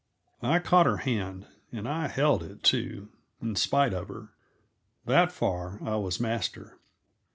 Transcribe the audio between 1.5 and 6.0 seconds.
and I held it, too, in spite of her. That far I